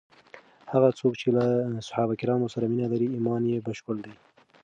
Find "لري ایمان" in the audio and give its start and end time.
2.93-3.41